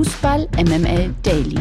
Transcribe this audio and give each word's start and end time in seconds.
Fußball 0.00 0.48
MML 0.56 1.14
Daily. 1.22 1.58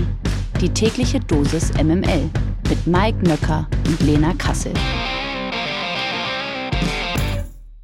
Die 0.61 0.69
tägliche 0.69 1.19
Dosis 1.19 1.73
MML 1.73 2.29
mit 2.69 2.87
Mike 2.87 3.17
Nöcker 3.27 3.67
und 3.85 3.99
Lena 3.99 4.33
Kassel. 4.33 4.71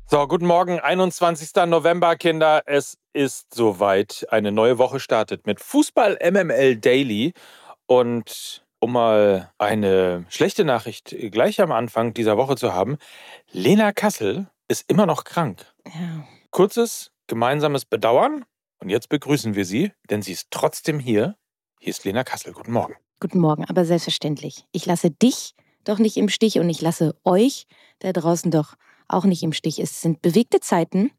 So, 0.09 0.25
guten 0.29 0.45
Morgen, 0.45 0.79
21. 0.79 1.49
November, 1.67 2.15
Kinder. 2.15 2.61
Es 2.67 2.97
ist 3.11 3.53
soweit. 3.53 4.25
Eine 4.29 4.53
neue 4.53 4.77
Woche 4.77 5.01
startet 5.01 5.45
mit 5.45 5.59
Fußball 5.59 6.19
MML 6.23 6.77
Daily. 6.77 7.33
Und 7.85 8.65
um 8.79 8.93
mal 8.93 9.51
eine 9.57 10.23
schlechte 10.29 10.63
Nachricht 10.63 11.13
gleich 11.31 11.59
am 11.59 11.73
Anfang 11.73 12.13
dieser 12.13 12.37
Woche 12.37 12.55
zu 12.55 12.73
haben, 12.73 12.95
Lena 13.51 13.91
Kassel 13.91 14.47
ist 14.69 14.89
immer 14.89 15.05
noch 15.05 15.25
krank. 15.25 15.65
Ja. 15.85 16.25
Kurzes 16.51 17.11
gemeinsames 17.27 17.83
Bedauern. 17.83 18.45
Und 18.79 18.89
jetzt 18.89 19.09
begrüßen 19.09 19.55
wir 19.55 19.65
sie, 19.65 19.91
denn 20.09 20.21
sie 20.21 20.33
ist 20.33 20.47
trotzdem 20.51 20.99
hier. 20.99 21.35
Hier 21.79 21.89
ist 21.91 22.03
Lena 22.03 22.23
Kassel. 22.23 22.53
Guten 22.53 22.71
Morgen. 22.71 22.95
Guten 23.19 23.39
Morgen, 23.39 23.65
aber 23.65 23.85
selbstverständlich. 23.85 24.65
Ich 24.71 24.85
lasse 24.85 25.11
dich 25.11 25.53
doch 25.83 25.99
nicht 25.99 26.17
im 26.17 26.29
Stich 26.29 26.59
und 26.59 26.69
ich 26.69 26.81
lasse 26.81 27.15
euch 27.23 27.67
da 27.99 28.11
draußen 28.11 28.51
doch 28.51 28.75
auch 29.07 29.25
nicht 29.25 29.43
im 29.43 29.53
Stich. 29.53 29.79
Es 29.79 30.01
sind 30.01 30.21
bewegte 30.21 30.59
Zeiten, 30.59 31.11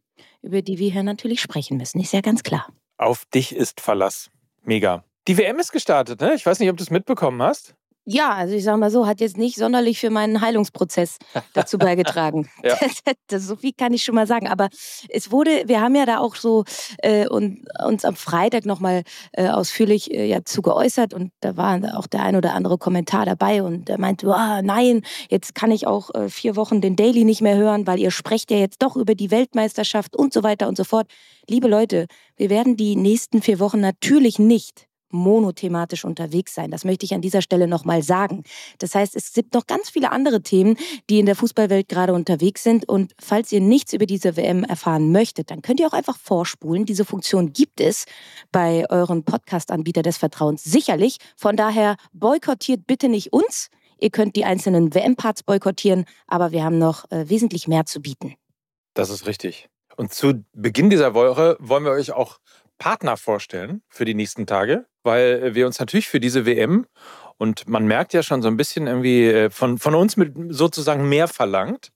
über 0.42 0.62
die 0.62 0.78
wir 0.78 0.90
hier 0.90 1.02
natürlich 1.02 1.40
sprechen 1.40 1.76
müssen. 1.76 2.00
Ist 2.00 2.12
ja 2.12 2.20
ganz 2.20 2.42
klar. 2.42 2.68
Auf 2.98 3.24
dich 3.26 3.54
ist 3.54 3.80
Verlass. 3.80 4.30
Mega. 4.62 5.04
Die 5.28 5.38
WM 5.38 5.58
ist 5.58 5.72
gestartet, 5.72 6.20
ne? 6.20 6.34
Ich 6.34 6.46
weiß 6.46 6.60
nicht, 6.60 6.70
ob 6.70 6.76
du 6.76 6.82
es 6.82 6.90
mitbekommen 6.90 7.42
hast. 7.42 7.74
Ja, 8.08 8.34
also 8.34 8.54
ich 8.54 8.62
sage 8.62 8.78
mal 8.78 8.90
so, 8.90 9.04
hat 9.04 9.20
jetzt 9.20 9.36
nicht 9.36 9.56
sonderlich 9.56 9.98
für 9.98 10.10
meinen 10.10 10.40
Heilungsprozess 10.40 11.18
dazu 11.52 11.76
beigetragen. 11.76 12.48
Ja. 12.62 12.76
das, 12.80 13.02
das, 13.26 13.46
so 13.46 13.56
viel 13.56 13.72
kann 13.76 13.92
ich 13.92 14.02
schon 14.02 14.14
mal 14.14 14.26
sagen. 14.26 14.48
Aber 14.48 14.68
es 15.08 15.30
wurde, 15.30 15.64
wir 15.66 15.80
haben 15.80 15.94
ja 15.94 16.06
da 16.06 16.18
auch 16.18 16.36
so 16.36 16.64
äh, 16.98 17.28
und, 17.28 17.64
uns 17.84 18.04
am 18.04 18.16
Freitag 18.16 18.64
nochmal 18.64 19.02
äh, 19.32 19.48
ausführlich 19.48 20.12
äh, 20.12 20.26
ja, 20.26 20.44
zu 20.44 20.62
geäußert 20.62 21.14
und 21.14 21.32
da 21.40 21.56
war 21.56 21.98
auch 21.98 22.06
der 22.06 22.22
ein 22.22 22.36
oder 22.36 22.54
andere 22.54 22.78
Kommentar 22.78 23.26
dabei 23.26 23.62
und 23.62 23.88
er 23.88 23.98
meinte, 23.98 24.32
ah, 24.34 24.62
nein, 24.62 25.02
jetzt 25.28 25.54
kann 25.54 25.70
ich 25.70 25.86
auch 25.86 26.14
äh, 26.14 26.28
vier 26.28 26.56
Wochen 26.56 26.80
den 26.80 26.96
Daily 26.96 27.24
nicht 27.24 27.40
mehr 27.40 27.56
hören, 27.56 27.86
weil 27.86 27.98
ihr 27.98 28.10
sprecht 28.10 28.50
ja 28.50 28.56
jetzt 28.56 28.82
doch 28.82 28.96
über 28.96 29.14
die 29.14 29.30
Weltmeisterschaft 29.30 30.16
und 30.16 30.32
so 30.32 30.42
weiter 30.42 30.68
und 30.68 30.76
so 30.76 30.84
fort. 30.84 31.06
Liebe 31.48 31.68
Leute, 31.68 32.06
wir 32.36 32.50
werden 32.50 32.76
die 32.76 32.96
nächsten 32.96 33.42
vier 33.42 33.60
Wochen 33.60 33.80
natürlich 33.80 34.38
nicht 34.38 34.85
monothematisch 35.10 36.04
unterwegs 36.04 36.54
sein. 36.54 36.70
Das 36.70 36.84
möchte 36.84 37.04
ich 37.04 37.14
an 37.14 37.20
dieser 37.20 37.42
Stelle 37.42 37.66
nochmal 37.66 38.02
sagen. 38.02 38.44
Das 38.78 38.94
heißt, 38.94 39.16
es 39.16 39.32
gibt 39.32 39.54
noch 39.54 39.66
ganz 39.66 39.90
viele 39.90 40.10
andere 40.12 40.42
Themen, 40.42 40.76
die 41.08 41.18
in 41.18 41.26
der 41.26 41.36
Fußballwelt 41.36 41.88
gerade 41.88 42.12
unterwegs 42.12 42.62
sind. 42.62 42.88
Und 42.88 43.12
falls 43.20 43.52
ihr 43.52 43.60
nichts 43.60 43.92
über 43.92 44.06
diese 44.06 44.36
WM 44.36 44.64
erfahren 44.64 45.12
möchtet, 45.12 45.50
dann 45.50 45.62
könnt 45.62 45.80
ihr 45.80 45.86
auch 45.86 45.92
einfach 45.92 46.18
vorspulen. 46.18 46.84
Diese 46.84 47.04
Funktion 47.04 47.52
gibt 47.52 47.80
es 47.80 48.06
bei 48.52 48.84
euren 48.90 49.24
Podcast-Anbieter 49.24 50.02
des 50.02 50.16
Vertrauens 50.16 50.64
sicherlich. 50.64 51.18
Von 51.36 51.56
daher 51.56 51.96
boykottiert 52.12 52.86
bitte 52.86 53.08
nicht 53.08 53.32
uns. 53.32 53.68
Ihr 53.98 54.10
könnt 54.10 54.36
die 54.36 54.44
einzelnen 54.44 54.94
WM-Parts 54.94 55.42
boykottieren, 55.42 56.04
aber 56.26 56.52
wir 56.52 56.64
haben 56.64 56.78
noch 56.78 57.10
äh, 57.10 57.28
wesentlich 57.28 57.66
mehr 57.66 57.86
zu 57.86 58.00
bieten. 58.00 58.34
Das 58.94 59.10
ist 59.10 59.26
richtig. 59.26 59.68
Und 59.96 60.12
zu 60.12 60.44
Beginn 60.52 60.90
dieser 60.90 61.14
Woche 61.14 61.56
wollen 61.60 61.84
wir 61.84 61.92
euch 61.92 62.12
auch 62.12 62.38
Partner 62.78 63.16
vorstellen 63.16 63.82
für 63.88 64.04
die 64.04 64.14
nächsten 64.14 64.46
Tage, 64.46 64.86
weil 65.02 65.54
wir 65.54 65.66
uns 65.66 65.78
natürlich 65.78 66.08
für 66.08 66.20
diese 66.20 66.46
WM 66.46 66.86
und 67.38 67.68
man 67.68 67.86
merkt 67.86 68.12
ja 68.12 68.22
schon 68.22 68.42
so 68.42 68.48
ein 68.48 68.56
bisschen 68.56 68.86
irgendwie 68.86 69.26
äh, 69.26 69.50
von, 69.50 69.78
von 69.78 69.94
uns 69.94 70.16
mit 70.16 70.34
sozusagen 70.50 71.08
mehr 71.08 71.28
verlangt, 71.28 71.92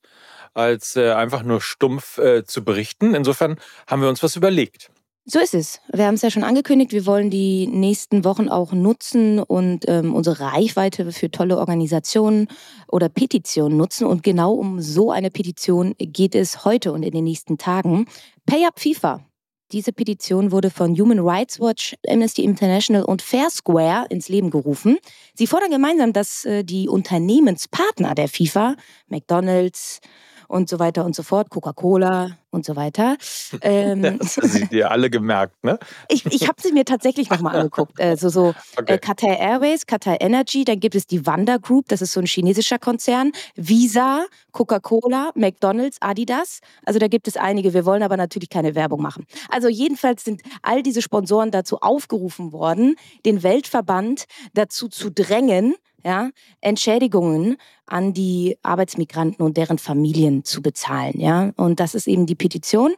als 0.54 0.96
äh, 0.96 1.12
einfach 1.12 1.42
nur 1.42 1.60
stumpf 1.60 2.18
äh, 2.18 2.44
zu 2.44 2.64
berichten. 2.64 3.14
Insofern 3.14 3.56
haben 3.86 4.02
wir 4.02 4.08
uns 4.08 4.22
was 4.22 4.36
überlegt. 4.36 4.90
So 5.26 5.38
ist 5.38 5.54
es. 5.54 5.80
Wir 5.92 6.06
haben 6.06 6.14
es 6.14 6.22
ja 6.22 6.30
schon 6.30 6.44
angekündigt, 6.44 6.92
wir 6.92 7.06
wollen 7.06 7.30
die 7.30 7.66
nächsten 7.66 8.24
Wochen 8.24 8.48
auch 8.48 8.72
nutzen 8.72 9.38
und 9.38 9.84
ähm, 9.86 10.14
unsere 10.14 10.40
Reichweite 10.40 11.12
für 11.12 11.30
tolle 11.30 11.58
Organisationen 11.58 12.48
oder 12.88 13.08
Petitionen 13.08 13.76
nutzen. 13.76 14.06
Und 14.06 14.22
genau 14.22 14.54
um 14.54 14.80
so 14.80 15.12
eine 15.12 15.30
Petition 15.30 15.94
geht 15.98 16.34
es 16.34 16.64
heute 16.64 16.92
und 16.92 17.02
in 17.02 17.12
den 17.12 17.24
nächsten 17.24 17.58
Tagen. 17.58 18.06
Pay 18.46 18.66
Up 18.66 18.80
FIFA. 18.80 19.29
Diese 19.72 19.92
Petition 19.92 20.50
wurde 20.50 20.68
von 20.68 20.98
Human 20.98 21.20
Rights 21.20 21.60
Watch, 21.60 21.94
Amnesty 22.08 22.42
International 22.42 23.04
und 23.04 23.22
Fair 23.22 23.50
Square 23.50 24.06
ins 24.10 24.28
Leben 24.28 24.50
gerufen. 24.50 24.98
Sie 25.34 25.46
fordern 25.46 25.70
gemeinsam, 25.70 26.12
dass 26.12 26.44
äh, 26.44 26.64
die 26.64 26.88
Unternehmenspartner 26.88 28.16
der 28.16 28.28
FIFA, 28.28 28.74
McDonald's, 29.08 30.00
und 30.50 30.68
so 30.68 30.80
weiter 30.80 31.04
und 31.04 31.14
so 31.14 31.22
fort, 31.22 31.48
Coca-Cola 31.48 32.36
und 32.50 32.64
so 32.64 32.74
weiter. 32.76 33.16
Ähm, 33.62 34.18
das 34.18 34.34
sind 34.34 34.70
dir 34.72 34.90
alle 34.90 35.10
gemerkt, 35.10 35.62
ne? 35.64 35.78
Ich, 36.08 36.24
ich 36.26 36.48
habe 36.48 36.60
sie 36.62 36.72
mir 36.72 36.84
tatsächlich 36.84 37.28
nochmal 37.30 37.56
angeguckt. 37.56 38.00
Also 38.00 38.28
so 38.28 38.54
Okay. 38.76 38.94
äh, 38.94 38.98
Qatar 38.98 39.38
Airways, 39.38 39.86
Qatar 39.86 40.20
Energy, 40.20 40.64
dann 40.64 40.78
gibt 40.80 40.94
es 40.94 41.06
die 41.06 41.26
Wanda 41.26 41.56
Group, 41.58 41.88
das 41.88 42.00
ist 42.00 42.12
so 42.12 42.20
ein 42.20 42.26
chinesischer 42.26 42.78
Konzern, 42.78 43.32
Visa, 43.56 44.24
Coca-Cola, 44.52 45.32
McDonald's, 45.34 45.98
Adidas. 46.00 46.60
Also 46.86 46.98
da 46.98 47.08
gibt 47.08 47.28
es 47.28 47.36
einige, 47.36 47.74
wir 47.74 47.84
wollen 47.84 48.02
aber 48.02 48.16
natürlich 48.16 48.48
keine 48.48 48.74
Werbung 48.74 49.02
machen. 49.02 49.26
Also 49.50 49.68
jedenfalls 49.68 50.24
sind 50.24 50.42
all 50.62 50.82
diese 50.82 51.02
Sponsoren 51.02 51.50
dazu 51.50 51.78
aufgerufen 51.80 52.52
worden, 52.52 52.96
den 53.26 53.42
Weltverband 53.42 54.24
dazu 54.54 54.88
zu 54.88 55.10
drängen, 55.10 55.74
ja, 56.04 56.30
Entschädigungen 56.60 57.56
an 57.86 58.12
die 58.12 58.58
Arbeitsmigranten 58.62 59.44
und 59.44 59.56
deren 59.56 59.78
Familien 59.78 60.44
zu 60.44 60.62
bezahlen. 60.62 61.18
Ja? 61.18 61.52
Und 61.56 61.80
das 61.80 61.94
ist 61.94 62.06
eben 62.06 62.26
die 62.26 62.34
Petition. 62.34 62.94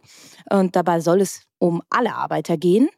Und 0.50 0.76
dabei 0.76 1.00
soll 1.00 1.20
es 1.20 1.42
um 1.58 1.82
alle 1.90 2.14
Arbeiter 2.14 2.56
gehen, 2.56 2.88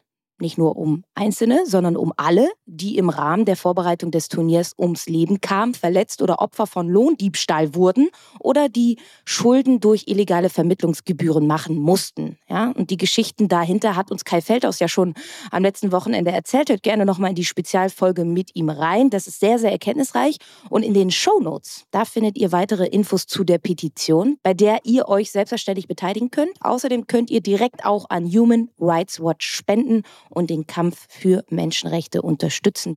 nicht 0.40 0.58
nur 0.58 0.76
um 0.76 1.04
Einzelne, 1.14 1.64
sondern 1.66 1.96
um 1.96 2.12
alle, 2.16 2.48
die 2.66 2.98
im 2.98 3.08
Rahmen 3.08 3.44
der 3.44 3.56
Vorbereitung 3.56 4.10
des 4.10 4.28
Turniers 4.28 4.74
ums 4.78 5.06
Leben 5.06 5.40
kamen, 5.40 5.74
verletzt 5.74 6.22
oder 6.22 6.40
Opfer 6.40 6.66
von 6.66 6.88
Lohndiebstahl 6.88 7.74
wurden 7.74 8.08
oder 8.40 8.68
die 8.68 8.98
Schulden 9.24 9.80
durch 9.80 10.04
illegale 10.06 10.50
Vermittlungsgebühren 10.50 11.46
machen 11.46 11.76
mussten. 11.76 12.36
Ja? 12.48 12.72
Und 12.72 12.90
die 12.90 12.96
Geschichten 12.96 13.48
dahinter 13.48 13.96
hat 13.96 14.10
uns 14.10 14.24
Kai 14.24 14.40
Feldhaus 14.40 14.80
ja 14.80 14.88
schon 14.88 15.14
am 15.50 15.62
letzten 15.62 15.92
Wochenende 15.92 16.32
erzählt. 16.32 16.68
Hört 16.68 16.82
gerne 16.82 17.06
nochmal 17.06 17.30
in 17.30 17.36
die 17.36 17.44
Spezialfolge 17.44 18.24
mit 18.24 18.54
ihm 18.54 18.70
rein. 18.70 19.10
Das 19.10 19.26
ist 19.26 19.40
sehr, 19.40 19.58
sehr 19.58 19.70
erkenntnisreich. 19.70 20.38
Und 20.68 20.82
in 20.82 20.94
den 20.94 21.10
Shownotes, 21.10 21.84
da 21.90 22.04
findet 22.04 22.36
ihr 22.36 22.52
weitere 22.52 22.86
Infos 22.86 23.26
zu 23.26 23.44
der 23.44 23.58
Petition, 23.58 24.38
bei 24.42 24.54
der 24.54 24.80
ihr 24.84 25.08
euch 25.08 25.30
selbstverständlich 25.30 25.86
beteiligen 25.86 26.30
könnt. 26.30 26.52
Außerdem 26.60 27.06
könnt 27.06 27.30
ihr 27.30 27.40
direkt 27.40 27.84
auch 27.84 28.06
an 28.10 28.26
Human 28.26 28.70
Rights 28.80 29.20
Watch 29.20 29.46
spenden 29.46 30.02
und 30.34 30.50
den 30.50 30.66
Kampf 30.66 31.06
für 31.08 31.44
Menschenrechte 31.48 32.22
unterstützen. 32.22 32.96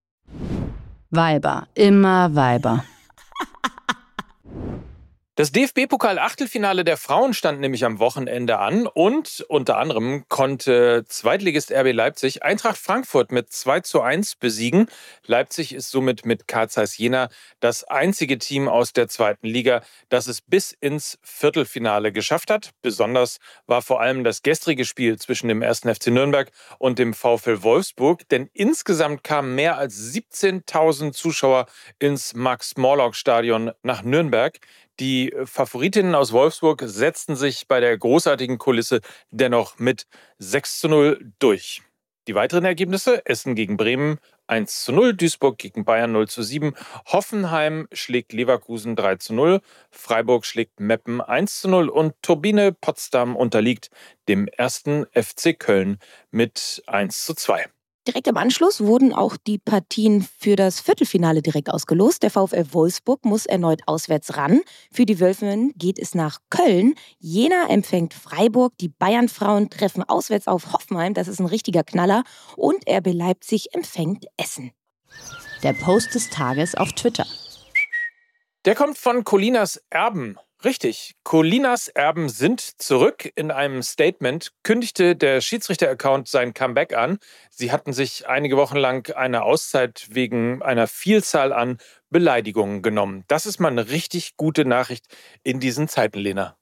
Weiber, 1.09 1.68
immer 1.74 2.36
Weiber. 2.36 2.84
Das 5.38 5.52
DFB-Pokal-Achtelfinale 5.52 6.84
der 6.84 6.98
Frauen 6.98 7.36
stand 7.36 7.59
nämlich 7.59 7.86
am 7.86 8.00
Wochenende 8.00 8.58
an 8.58 8.88
und 8.88 9.46
unter 9.50 9.78
anderem 9.78 10.25
konnte 10.30 11.06
Zweitligist 11.08 11.72
RB 11.72 11.94
Leipzig 11.94 12.42
Eintracht 12.42 12.80
Frankfurt 12.80 13.31
mit 13.31 13.52
2 13.52 13.81
zu 13.81 14.02
1 14.02 14.38
besiegen. 14.38 14.88
Leipzig 15.28 15.76
ist 15.76 15.92
somit 15.92 16.26
mit 16.26 16.47
Karl 16.47 16.72
Zeiss 16.72 16.97
Jena 16.97 17.30
das 17.59 17.84
einzige 17.84 18.40
Team 18.40 18.68
aus 18.68 18.94
der 18.94 19.09
zweiten 19.09 19.46
Liga, 19.46 19.84
das 20.09 20.26
es 20.26 20.42
bis 20.42 20.72
ins 20.72 21.20
Viertelfinale 21.22 22.12
geschafft 22.12 22.50
hat. 22.50 22.72
Besonders 22.81 23.38
war 23.68 23.84
vor 23.84 24.02
allem 24.02 24.24
das 24.24 24.42
gestrige 24.42 24.86
Spiel 24.86 25.20
zwischen 25.20 25.50
dem 25.50 25.62
1. 25.62 25.81
FC 25.81 26.08
Nürnberg 26.08 26.50
und 26.80 26.97
dem 26.97 27.14
VfL 27.14 27.62
Wolfsburg, 27.62 28.28
denn 28.30 28.50
insgesamt 28.53 29.24
kamen 29.24 29.53
mehr 29.53 29.78
als 29.78 30.16
17.000 30.16 31.12
Zuschauer 31.12 31.68
ins 32.00 32.34
Max-Morlock-Stadion 32.34 33.70
nach 33.84 34.02
Nürnberg. 34.02 34.59
Die 35.00 35.31
Favoritinnen 35.46 36.16
aus 36.16 36.31
Wolfsburg 36.31 36.81
setzten 36.84 37.35
sich 37.35 37.68
bei 37.68 37.80
der 37.80 37.96
großartigen 37.96 38.58
Kulisse 38.58 39.02
dennoch 39.30 39.78
mit 39.78 40.08
6 40.40 40.80
zu 40.80 40.88
0 40.88 41.34
durch. 41.38 41.84
Die 42.28 42.34
weiteren 42.34 42.66
Ergebnisse: 42.66 43.24
Essen 43.28 43.53
gegen 43.53 43.78
Bremen 43.78 44.20
1 44.47 44.85
zu 44.85 44.91
0, 44.94 45.14
Duisburg 45.14 45.59
gegen 45.59 45.85
Bayern 45.85 46.14
0 46.14 46.28
zu 46.28 46.41
7, 46.41 46.73
Hoffenheim 47.05 47.88
schlägt 47.91 48.34
Leverkusen 48.34 48.96
3 48.96 49.17
zu 49.17 49.34
0, 49.35 49.61
Freiburg 49.91 50.46
schlägt 50.46 50.79
Meppen 50.79 51.22
1 51.22 51.61
zu 51.61 51.70
0 51.70 51.90
und 51.90 52.16
Turbine 52.23 52.72
Potsdam 52.73 53.35
unterliegt 53.35 53.91
dem 54.28 54.47
ersten 54.47 55.05
FC 55.14 55.58
Köln 55.59 55.99
mit 56.32 56.82
1 56.88 57.23
zu 57.23 57.35
2. 57.35 57.67
Direkt 58.08 58.28
im 58.28 58.38
Anschluss 58.38 58.80
wurden 58.80 59.12
auch 59.12 59.36
die 59.36 59.58
Partien 59.58 60.26
für 60.40 60.56
das 60.56 60.80
Viertelfinale 60.80 61.42
direkt 61.42 61.70
ausgelost. 61.70 62.24
Der 62.24 62.32
VfL 62.32 62.68
Wolfsburg 62.72 63.26
muss 63.26 63.46
erneut 63.46 63.82
auswärts 63.86 64.38
ran. 64.38 64.62
Für 64.94 65.06
die 65.06 65.20
Wölfinnen 65.20 65.74
geht 65.76 66.00
es 66.00 66.16
nach 66.16 66.40
Köln. 66.50 66.94
Jena 67.20 67.68
empfängt 67.68 68.14
Freiburg. 68.14 68.78
Die 68.78 68.88
Bayern-Frauen 68.88 69.70
treffen 69.70 70.04
auswärts 70.04 70.48
auf 70.48 70.72
Hoffenheim. 70.72 71.16
Das 71.16 71.28
ist 71.28 71.42
ein 71.42 71.48
richtiger 71.48 71.84
Knaller. 71.84 72.24
Und 72.56 72.90
RB 72.90 73.08
Leipzig 73.12 73.76
empfängt 73.76 74.26
Essen. 74.38 74.72
Der 75.62 75.74
Post 75.74 76.16
des 76.16 76.30
Tages 76.30 76.76
auf 76.76 76.94
Twitter. 76.94 77.26
Der 78.64 78.76
kommt 78.76 78.98
von 78.98 79.26
Colinas 79.26 79.84
Erben. 79.90 80.38
Richtig. 80.64 81.16
Colinas 81.24 81.88
Erben 81.88 82.30
sind 82.30 82.62
zurück. 82.82 83.32
In 83.36 83.52
einem 83.52 83.84
Statement 83.84 84.54
kündigte 84.64 85.16
der 85.16 85.40
Schiedsrichter-Account 85.40 86.28
sein 86.28 86.54
Comeback 86.56 86.96
an. 86.96 87.20
Sie 87.52 87.72
hatten 87.72 87.94
sich 87.94 88.28
einige 88.28 88.58
Wochen 88.58 88.78
lang 88.78 89.14
eine 89.16 89.44
Auszeit 89.44 90.08
wegen 90.09 90.64
einer 90.64 90.88
Vielzahl 90.88 91.54
an 91.54 91.78
Beleidigungen 92.09 92.82
genommen. 92.82 93.24
Das 93.28 93.46
ist 93.46 93.59
mal 93.59 93.70
eine 93.70 93.90
richtig 93.90 94.36
gute 94.36 94.66
Nachricht 94.66 95.06
in 95.44 95.59
diesen 95.59 95.88
Zeiten, 95.88 96.18
Lena. 96.20 96.57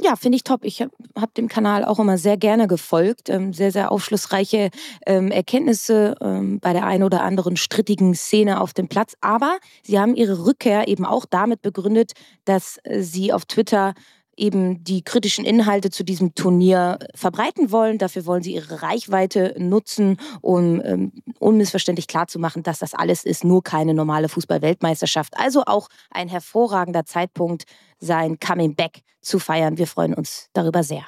Ja, 0.00 0.16
finde 0.16 0.36
ich 0.36 0.42
top. 0.42 0.64
Ich 0.64 0.82
habe 0.82 0.90
hab 1.16 1.34
dem 1.34 1.48
Kanal 1.48 1.84
auch 1.84 2.00
immer 2.00 2.18
sehr 2.18 2.36
gerne 2.36 2.66
gefolgt. 2.66 3.28
Ähm, 3.30 3.52
sehr, 3.52 3.70
sehr 3.70 3.92
aufschlussreiche 3.92 4.70
ähm, 5.06 5.30
Erkenntnisse 5.30 6.16
ähm, 6.20 6.58
bei 6.58 6.72
der 6.72 6.84
einen 6.84 7.04
oder 7.04 7.22
anderen 7.22 7.56
strittigen 7.56 8.14
Szene 8.14 8.60
auf 8.60 8.72
dem 8.72 8.88
Platz. 8.88 9.14
Aber 9.20 9.58
sie 9.84 10.00
haben 10.00 10.16
ihre 10.16 10.46
Rückkehr 10.46 10.88
eben 10.88 11.04
auch 11.04 11.26
damit 11.26 11.62
begründet, 11.62 12.12
dass 12.44 12.78
äh, 12.82 13.02
sie 13.02 13.32
auf 13.32 13.44
Twitter 13.44 13.94
eben 14.36 14.82
die 14.84 15.02
kritischen 15.02 15.44
Inhalte 15.44 15.90
zu 15.90 16.04
diesem 16.04 16.34
Turnier 16.34 16.98
verbreiten 17.14 17.70
wollen. 17.70 17.98
Dafür 17.98 18.26
wollen 18.26 18.42
sie 18.42 18.54
ihre 18.54 18.82
Reichweite 18.82 19.54
nutzen, 19.58 20.18
um 20.40 20.82
ähm, 20.84 21.12
unmissverständlich 21.38 22.06
klarzumachen, 22.06 22.62
dass 22.62 22.78
das 22.78 22.94
alles 22.94 23.24
ist 23.24 23.44
nur 23.44 23.62
keine 23.62 23.94
normale 23.94 24.28
Fußball-Weltmeisterschaft. 24.28 25.34
Also 25.36 25.64
auch 25.66 25.88
ein 26.10 26.28
hervorragender 26.28 27.04
Zeitpunkt, 27.04 27.64
sein 27.98 28.38
Coming 28.38 28.74
Back 28.74 29.00
zu 29.20 29.38
feiern. 29.38 29.78
Wir 29.78 29.86
freuen 29.86 30.14
uns 30.14 30.48
darüber 30.52 30.82
sehr. 30.82 31.04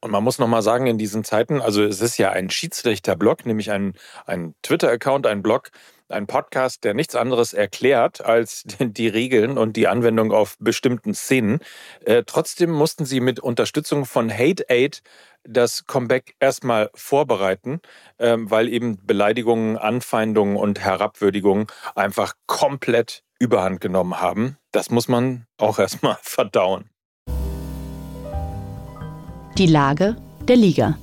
Und 0.00 0.10
man 0.10 0.22
muss 0.22 0.38
nochmal 0.38 0.62
sagen, 0.62 0.86
in 0.86 0.98
diesen 0.98 1.24
Zeiten, 1.24 1.60
also 1.60 1.82
es 1.82 2.00
ist 2.00 2.18
ja 2.18 2.30
ein 2.30 2.50
Schiedsrichter-Blog, 2.50 3.46
nämlich 3.46 3.70
ein, 3.70 3.94
ein 4.24 4.54
Twitter-Account, 4.62 5.26
ein 5.26 5.42
Blog, 5.42 5.70
ein 6.08 6.26
Podcast, 6.26 6.84
der 6.84 6.94
nichts 6.94 7.14
anderes 7.14 7.52
erklärt 7.52 8.24
als 8.24 8.64
die 8.80 9.08
Regeln 9.08 9.58
und 9.58 9.76
die 9.76 9.88
Anwendung 9.88 10.32
auf 10.32 10.56
bestimmten 10.58 11.14
Szenen. 11.14 11.60
Äh, 12.04 12.24
trotzdem 12.26 12.70
mussten 12.70 13.04
sie 13.04 13.20
mit 13.20 13.40
Unterstützung 13.40 14.04
von 14.04 14.30
Hate 14.30 14.64
Aid 14.68 15.02
das 15.44 15.86
Comeback 15.86 16.34
erstmal 16.40 16.90
vorbereiten, 16.94 17.80
ähm, 18.18 18.50
weil 18.50 18.68
eben 18.68 19.04
Beleidigungen, 19.06 19.76
Anfeindungen 19.78 20.56
und 20.56 20.80
Herabwürdigungen 20.80 21.66
einfach 21.94 22.34
komplett 22.46 23.22
überhand 23.38 23.80
genommen 23.80 24.20
haben. 24.20 24.56
Das 24.72 24.90
muss 24.90 25.08
man 25.08 25.46
auch 25.58 25.78
erstmal 25.78 26.16
verdauen. 26.22 26.90
Die 29.58 29.66
Lage 29.66 30.16
der 30.48 30.56
Liga. 30.56 30.98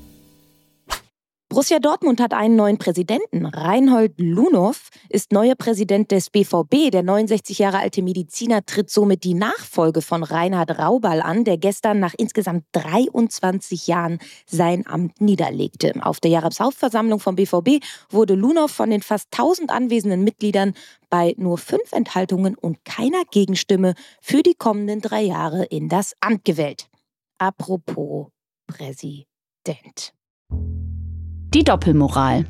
Borussia 1.53 1.77
Dortmund 1.77 2.19
hat 2.19 2.33
einen 2.33 2.55
neuen 2.55 2.79
Präsidenten. 2.79 3.45
Reinhold 3.45 4.13
Lunow 4.17 4.89
ist 5.07 5.31
neuer 5.31 5.53
Präsident 5.53 6.09
des 6.09 6.31
BVB. 6.31 6.89
Der 6.91 7.03
69 7.03 7.59
Jahre 7.59 7.77
alte 7.77 8.01
Mediziner 8.01 8.65
tritt 8.65 8.89
somit 8.89 9.23
die 9.23 9.35
Nachfolge 9.35 10.01
von 10.01 10.23
Reinhard 10.23 10.79
Raubal 10.79 11.21
an, 11.21 11.43
der 11.43 11.59
gestern 11.59 11.99
nach 11.99 12.15
insgesamt 12.17 12.65
23 12.71 13.85
Jahren 13.85 14.17
sein 14.47 14.87
Amt 14.87 15.21
niederlegte. 15.21 15.93
Auf 16.01 16.19
der 16.19 16.31
Jahreshauptversammlung 16.31 17.19
vom 17.19 17.35
BVB 17.35 17.85
wurde 18.09 18.33
Lunow 18.33 18.71
von 18.71 18.89
den 18.89 19.03
fast 19.03 19.27
1000 19.33 19.69
anwesenden 19.69 20.23
Mitgliedern 20.23 20.73
bei 21.11 21.35
nur 21.37 21.59
fünf 21.59 21.91
Enthaltungen 21.91 22.55
und 22.55 22.83
keiner 22.83 23.25
Gegenstimme 23.29 23.93
für 24.21 24.41
die 24.41 24.55
kommenden 24.55 25.01
drei 25.01 25.21
Jahre 25.21 25.65
in 25.65 25.87
das 25.87 26.15
Amt 26.19 26.45
gewählt. 26.45 26.89
Apropos 27.37 28.29
Präsident. 28.65 30.15
Die 31.53 31.63
Doppelmoral. 31.63 32.47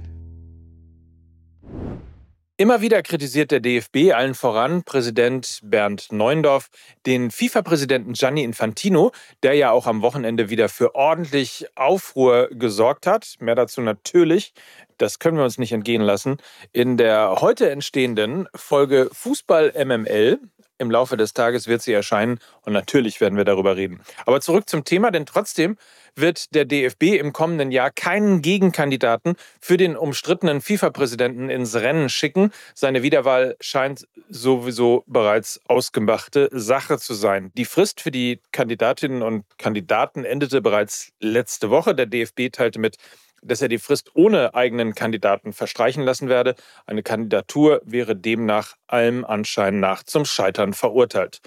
Immer 2.56 2.80
wieder 2.80 3.02
kritisiert 3.02 3.52
der 3.52 3.60
DFB 3.60 4.14
allen 4.14 4.34
voran 4.34 4.84
Präsident 4.84 5.60
Bernd 5.62 6.14
Neuendorf 6.14 6.70
den 7.06 7.30
FIFA-Präsidenten 7.30 8.14
Gianni 8.14 8.44
Infantino, 8.44 9.12
der 9.44 9.56
ja 9.56 9.72
auch 9.72 9.88
am 9.88 10.02
Wochenende 10.02 10.50
wieder 10.50 10.70
für 10.70 10.96
ordentlich 10.96 11.66
Aufruhr 11.76 12.48
gesorgt 12.52 13.06
hat. 13.06 13.36
Mehr 13.40 13.56
dazu 13.56 13.82
natürlich, 13.82 14.54
das 14.98 15.20
können 15.20 15.36
wir 15.36 15.44
uns 15.44 15.58
nicht 15.58 15.74
entgehen 15.74 16.02
lassen, 16.02 16.38
in 16.72 16.96
der 16.96 17.42
heute 17.42 17.70
entstehenden 17.72 18.48
Folge 18.56 19.10
Fußball 19.12 19.74
MML. 19.84 20.40
Im 20.78 20.90
Laufe 20.90 21.18
des 21.18 21.34
Tages 21.34 21.68
wird 21.68 21.82
sie 21.82 21.94
erscheinen 21.94 22.40
und 22.64 22.74
natürlich 22.74 23.22
werden 23.22 23.38
wir 23.38 23.46
darüber 23.46 23.78
reden. 23.78 24.02
Aber 24.26 24.42
zurück 24.42 24.70
zum 24.70 24.84
Thema, 24.84 25.12
denn 25.12 25.26
trotzdem 25.26 25.78
wird 26.16 26.54
der 26.54 26.66
DFB 26.66 27.04
im 27.20 27.34
kommenden 27.34 27.72
Jahr 27.72 27.92
keinen 27.92 28.42
Gegenkandidaten 28.42 29.36
für 29.60 29.78
den 29.78 29.96
umstrittenen 29.96 30.62
FIFA-Präsidenten 30.62 31.50
ins 31.50 31.76
Rennen 31.76 32.10
schicken. 32.10 32.52
Seine 32.74 33.04
Wiederwahl 33.04 33.56
scheint 33.60 34.08
sowieso 34.30 35.04
bereits 35.08 35.60
ausgemachte 35.68 36.50
Sache 36.52 36.98
zu 36.98 37.14
sein. 37.14 37.52
Die 37.56 37.66
Frist 37.66 38.02
für 38.02 38.12
die 38.12 38.42
Kandidatinnen 38.52 39.22
und 39.22 39.46
Kandidaten 39.58 40.26
endete 40.26 40.62
bereits 40.62 41.12
letzte 41.20 41.70
Woche. 41.70 41.96
Der 41.96 42.06
DFB 42.06 42.52
teilte 42.52 42.80
mit, 42.80 42.98
dass 43.46 43.62
er 43.62 43.68
die 43.68 43.78
Frist 43.80 44.12
ohne 44.16 44.54
eigenen 44.56 44.96
Kandidaten 44.96 45.54
verstreichen 45.54 46.04
lassen 46.04 46.30
werde. 46.30 46.56
Eine 46.86 47.04
Kandidatur 47.04 47.82
wäre 47.86 48.16
demnach 48.16 48.76
allem 48.88 49.26
Anschein 49.26 49.80
nach 49.80 50.04
zum 50.04 50.26
Scheitern 50.26 50.74
verurteilt. 50.74 51.40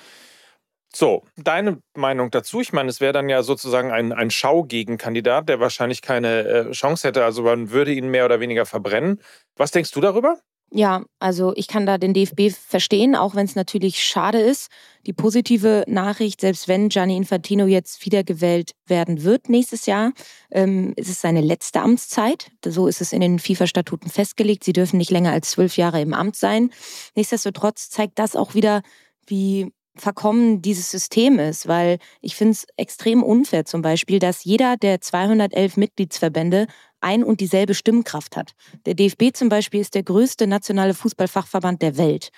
So, 0.94 1.24
deine 1.36 1.82
Meinung 1.94 2.30
dazu? 2.30 2.60
Ich 2.62 2.72
meine, 2.72 2.88
es 2.88 3.02
wäre 3.02 3.12
dann 3.12 3.28
ja 3.28 3.42
sozusagen 3.42 3.90
ein, 3.92 4.12
ein 4.12 4.30
Schaugegenkandidat, 4.30 5.48
der 5.48 5.60
wahrscheinlich 5.60 6.00
keine 6.00 6.44
äh, 6.48 6.70
Chance 6.72 7.08
hätte. 7.08 7.22
Also 7.24 7.42
man 7.42 7.70
würde 7.70 7.92
ihn 7.92 8.08
mehr 8.08 8.24
oder 8.24 8.40
weniger 8.40 8.64
verbrennen. 8.64 9.20
Was 9.56 9.72
denkst 9.72 9.90
du 9.90 10.00
darüber? 10.00 10.38
Ja, 10.72 11.04
also 11.20 11.52
ich 11.54 11.68
kann 11.68 11.86
da 11.86 11.96
den 11.96 12.12
DFB 12.12 12.50
verstehen, 12.50 13.14
auch 13.14 13.36
wenn 13.36 13.46
es 13.46 13.54
natürlich 13.54 14.02
schade 14.02 14.40
ist. 14.40 14.68
Die 15.06 15.12
positive 15.12 15.84
Nachricht, 15.86 16.40
selbst 16.40 16.66
wenn 16.66 16.88
Gianni 16.88 17.16
Infantino 17.16 17.66
jetzt 17.66 18.04
wiedergewählt 18.04 18.72
werden 18.84 19.22
wird 19.22 19.48
nächstes 19.48 19.86
Jahr, 19.86 20.12
ähm, 20.50 20.92
ist 20.96 21.08
es 21.08 21.20
seine 21.20 21.40
letzte 21.40 21.80
Amtszeit. 21.80 22.50
So 22.64 22.88
ist 22.88 23.00
es 23.00 23.12
in 23.12 23.20
den 23.20 23.38
FIFA-Statuten 23.38 24.10
festgelegt. 24.10 24.64
Sie 24.64 24.72
dürfen 24.72 24.98
nicht 24.98 25.12
länger 25.12 25.30
als 25.30 25.50
zwölf 25.50 25.76
Jahre 25.76 26.00
im 26.00 26.12
Amt 26.12 26.34
sein. 26.34 26.70
Nichtsdestotrotz 27.14 27.88
zeigt 27.88 28.18
das 28.18 28.34
auch 28.34 28.54
wieder, 28.54 28.82
wie 29.28 29.72
verkommen 29.96 30.62
dieses 30.62 30.90
System 30.90 31.38
ist, 31.38 31.68
weil 31.68 31.98
ich 32.20 32.36
finde 32.36 32.52
es 32.52 32.66
extrem 32.76 33.22
unfair 33.22 33.64
zum 33.64 33.82
Beispiel, 33.82 34.18
dass 34.18 34.44
jeder 34.44 34.76
der 34.76 35.00
211 35.00 35.76
Mitgliedsverbände 35.76 36.66
ein 37.00 37.24
und 37.24 37.40
dieselbe 37.40 37.74
Stimmkraft 37.74 38.36
hat. 38.36 38.52
Der 38.86 38.94
DFB 38.94 39.34
zum 39.34 39.48
Beispiel 39.48 39.80
ist 39.80 39.94
der 39.94 40.02
größte 40.02 40.46
nationale 40.46 40.94
Fußballfachverband 40.94 41.82
der 41.82 41.96
Welt 41.96 42.30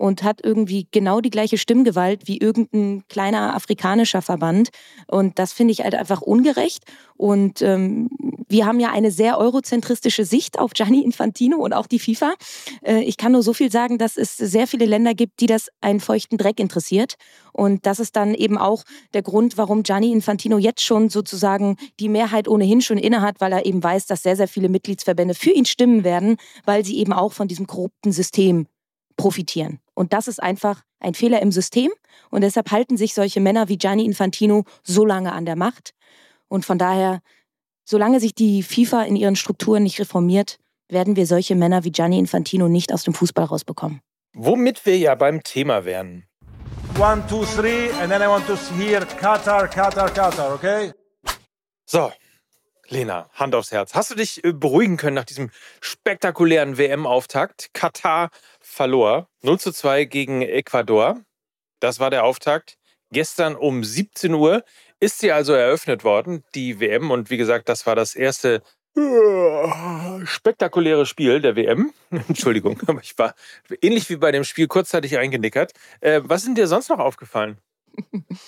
und 0.00 0.22
hat 0.22 0.40
irgendwie 0.42 0.86
genau 0.92 1.20
die 1.20 1.28
gleiche 1.28 1.58
Stimmgewalt 1.58 2.26
wie 2.26 2.38
irgendein 2.38 3.04
kleiner 3.10 3.54
afrikanischer 3.54 4.22
Verband. 4.22 4.70
Und 5.06 5.38
das 5.38 5.52
finde 5.52 5.72
ich 5.72 5.82
halt 5.82 5.94
einfach 5.94 6.22
ungerecht. 6.22 6.84
Und 7.18 7.60
ähm, 7.60 8.08
wir 8.48 8.64
haben 8.64 8.80
ja 8.80 8.92
eine 8.92 9.10
sehr 9.10 9.36
eurozentristische 9.36 10.24
Sicht 10.24 10.58
auf 10.58 10.72
Gianni 10.72 11.02
Infantino 11.04 11.58
und 11.58 11.74
auch 11.74 11.86
die 11.86 11.98
FIFA. 11.98 12.32
Äh, 12.82 13.02
ich 13.02 13.18
kann 13.18 13.32
nur 13.32 13.42
so 13.42 13.52
viel 13.52 13.70
sagen, 13.70 13.98
dass 13.98 14.16
es 14.16 14.38
sehr 14.38 14.66
viele 14.66 14.86
Länder 14.86 15.12
gibt, 15.12 15.38
die 15.40 15.46
das 15.46 15.68
einen 15.82 16.00
feuchten 16.00 16.38
Dreck 16.38 16.60
interessiert. 16.60 17.16
Und 17.52 17.84
das 17.84 18.00
ist 18.00 18.16
dann 18.16 18.32
eben 18.32 18.56
auch 18.56 18.84
der 19.12 19.20
Grund, 19.20 19.58
warum 19.58 19.82
Gianni 19.82 20.12
Infantino 20.12 20.56
jetzt 20.56 20.82
schon 20.82 21.10
sozusagen 21.10 21.76
die 22.00 22.08
Mehrheit 22.08 22.48
ohnehin 22.48 22.80
schon 22.80 22.96
innehat, 22.96 23.42
weil 23.42 23.52
er 23.52 23.66
eben 23.66 23.84
weiß, 23.84 24.06
dass 24.06 24.22
sehr, 24.22 24.36
sehr 24.36 24.48
viele 24.48 24.70
Mitgliedsverbände 24.70 25.34
für 25.34 25.50
ihn 25.50 25.66
stimmen 25.66 26.04
werden, 26.04 26.38
weil 26.64 26.86
sie 26.86 26.96
eben 26.96 27.12
auch 27.12 27.34
von 27.34 27.48
diesem 27.48 27.66
korrupten 27.66 28.12
System 28.12 28.66
profitieren. 29.20 29.80
Und 29.94 30.12
das 30.14 30.28
ist 30.28 30.42
einfach 30.42 30.82
ein 30.98 31.14
Fehler 31.14 31.42
im 31.42 31.52
System. 31.52 31.90
Und 32.30 32.40
deshalb 32.40 32.70
halten 32.70 32.96
sich 32.96 33.12
solche 33.12 33.40
Männer 33.40 33.68
wie 33.68 33.76
Gianni 33.76 34.04
Infantino 34.06 34.64
so 34.82 35.04
lange 35.04 35.32
an 35.32 35.44
der 35.44 35.56
Macht. 35.56 35.92
Und 36.48 36.64
von 36.64 36.78
daher, 36.78 37.20
solange 37.84 38.18
sich 38.18 38.34
die 38.34 38.62
FIFA 38.62 39.02
in 39.02 39.16
ihren 39.16 39.36
Strukturen 39.36 39.82
nicht 39.82 40.00
reformiert, 40.00 40.58
werden 40.88 41.16
wir 41.16 41.26
solche 41.26 41.54
Männer 41.54 41.84
wie 41.84 41.92
Gianni 41.92 42.18
Infantino 42.18 42.68
nicht 42.68 42.92
aus 42.92 43.04
dem 43.04 43.12
Fußball 43.12 43.44
rausbekommen. 43.44 44.00
Womit 44.32 44.86
wir 44.86 44.96
ja 44.96 45.14
beim 45.14 45.42
Thema 45.42 45.84
wären. 45.84 46.24
One, 46.98 47.22
two, 47.28 47.44
three, 47.44 47.90
and 48.00 48.10
then 48.10 48.22
I 48.22 48.26
want 48.26 48.46
to 48.46 48.56
hear 48.76 49.00
Qatar, 49.00 49.68
Qatar, 49.68 50.10
Qatar, 50.10 50.54
okay? 50.54 50.92
So, 51.86 52.10
Lena, 52.90 53.30
Hand 53.34 53.54
aufs 53.54 53.70
Herz. 53.70 53.94
Hast 53.94 54.10
du 54.10 54.16
dich 54.16 54.44
äh, 54.44 54.52
beruhigen 54.52 54.96
können 54.96 55.14
nach 55.14 55.24
diesem 55.24 55.50
spektakulären 55.80 56.76
WM-Auftakt? 56.76 57.70
Katar 57.72 58.30
verlor 58.70 59.28
0 59.42 59.58
zu 59.58 59.72
2 59.72 60.04
gegen 60.04 60.42
Ecuador. 60.42 61.20
Das 61.80 61.98
war 61.98 62.10
der 62.10 62.24
Auftakt. 62.24 62.76
Gestern 63.12 63.56
um 63.56 63.82
17 63.82 64.32
Uhr 64.34 64.62
ist 65.00 65.18
sie 65.18 65.32
also 65.32 65.52
eröffnet 65.52 66.04
worden, 66.04 66.44
die 66.54 66.78
WM. 66.78 67.10
Und 67.10 67.30
wie 67.30 67.36
gesagt, 67.36 67.68
das 67.68 67.86
war 67.86 67.96
das 67.96 68.14
erste 68.14 68.62
äh, 68.96 70.26
spektakuläre 70.26 71.06
Spiel 71.06 71.40
der 71.40 71.56
WM. 71.56 71.92
Entschuldigung, 72.10 72.80
aber 72.86 73.00
ich 73.02 73.18
war 73.18 73.34
ähnlich 73.82 74.08
wie 74.10 74.16
bei 74.16 74.30
dem 74.30 74.44
Spiel 74.44 74.68
kurzzeitig 74.68 75.18
eingenickert. 75.18 75.72
Äh, 76.00 76.20
was 76.24 76.44
denn 76.44 76.54
dir 76.54 76.66
sonst 76.66 76.88
noch 76.88 76.98
aufgefallen? 76.98 77.58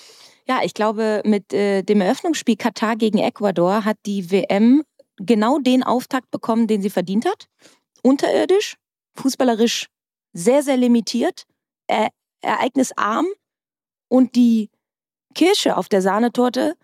Ja, 0.49 0.61
ich 0.65 0.75
glaube, 0.75 1.23
mit 1.25 1.53
äh, 1.53 1.83
dem 1.83 2.01
Eröffnungsspiel 2.01 2.57
Katar 2.57 2.97
gegen 2.97 3.19
Ecuador 3.19 3.85
hat 3.85 3.97
die 4.07 4.33
WM 4.33 4.83
genau 5.17 5.61
den 5.61 5.85
Auftakt 5.85 6.33
bekommen, 6.33 6.67
den 6.67 6.83
sie 6.83 6.91
verdient 6.91 7.27
hat. 7.27 7.47
Unterirdisch, 8.03 8.75
fußballerisch 9.15 9.87
sehr, 10.33 10.63
sehr 10.63 10.77
limitiert, 10.77 11.45
äh, 11.87 12.09
ereignisarm 12.43 13.27
und 14.09 14.35
die 14.35 14.71
Kirsche 15.35 15.77
auf 15.77 15.89
der 15.89 16.03
Sahnetorte 16.03 16.77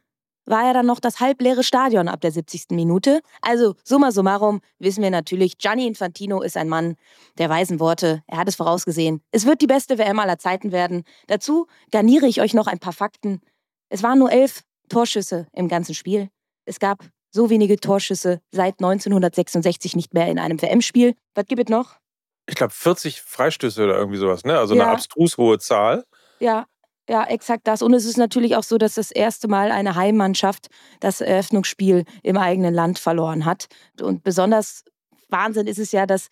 war 0.48 0.64
ja 0.64 0.72
dann 0.72 0.86
noch 0.86 1.00
das 1.00 1.20
halbleere 1.20 1.62
Stadion 1.62 2.08
ab 2.08 2.20
der 2.20 2.32
70. 2.32 2.70
Minute. 2.70 3.20
Also 3.42 3.74
summa 3.84 4.12
summarum 4.12 4.60
wissen 4.78 5.02
wir 5.02 5.10
natürlich, 5.10 5.58
Gianni 5.58 5.86
Infantino 5.86 6.40
ist 6.40 6.56
ein 6.56 6.68
Mann 6.68 6.96
der 7.36 7.50
weisen 7.50 7.80
Worte. 7.80 8.22
Er 8.26 8.38
hat 8.38 8.48
es 8.48 8.56
vorausgesehen. 8.56 9.20
Es 9.30 9.44
wird 9.44 9.60
die 9.60 9.66
beste 9.66 9.98
WM 9.98 10.18
aller 10.18 10.38
Zeiten 10.38 10.72
werden. 10.72 11.04
Dazu 11.26 11.66
garniere 11.90 12.26
ich 12.26 12.40
euch 12.40 12.54
noch 12.54 12.66
ein 12.66 12.78
paar 12.78 12.94
Fakten. 12.94 13.40
Es 13.90 14.02
waren 14.02 14.18
nur 14.18 14.32
elf 14.32 14.62
Torschüsse 14.88 15.46
im 15.52 15.68
ganzen 15.68 15.94
Spiel. 15.94 16.30
Es 16.64 16.78
gab 16.78 17.04
so 17.30 17.50
wenige 17.50 17.76
Torschüsse 17.76 18.40
seit 18.50 18.80
1966 18.80 19.96
nicht 19.96 20.14
mehr 20.14 20.28
in 20.28 20.38
einem 20.38 20.60
WM-Spiel. 20.60 21.14
Was 21.34 21.44
gibt 21.46 21.62
es 21.62 21.68
noch? 21.68 21.98
Ich 22.48 22.54
glaube 22.54 22.72
40 22.72 23.20
Freistöße 23.20 23.84
oder 23.84 23.96
irgendwie 23.96 24.18
sowas, 24.18 24.44
ne? 24.44 24.58
Also 24.58 24.74
ja. 24.74 24.84
eine 24.84 24.92
abstrus 24.92 25.36
hohe 25.36 25.58
Zahl. 25.58 26.04
Ja, 26.40 26.66
ja, 27.08 27.24
exakt 27.24 27.66
das. 27.66 27.80
Und 27.80 27.94
es 27.94 28.04
ist 28.04 28.18
natürlich 28.18 28.56
auch 28.56 28.62
so, 28.62 28.76
dass 28.76 28.94
das 28.94 29.10
erste 29.10 29.48
Mal 29.48 29.70
eine 29.70 29.94
Heimmannschaft 29.94 30.68
das 31.00 31.20
Eröffnungsspiel 31.20 32.04
im 32.22 32.36
eigenen 32.36 32.74
Land 32.74 32.98
verloren 32.98 33.44
hat. 33.44 33.66
Und 34.00 34.22
besonders 34.24 34.84
Wahnsinn 35.28 35.66
ist 35.66 35.78
es 35.78 35.92
ja, 35.92 36.06
dass 36.06 36.28